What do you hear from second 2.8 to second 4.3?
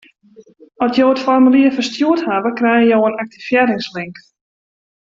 jo in aktivearringslink.